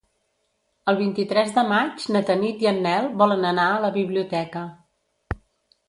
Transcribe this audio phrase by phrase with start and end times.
[0.93, 4.69] El vint-i-tres de maig na Tanit i en Nel volen anar a la biblioteca.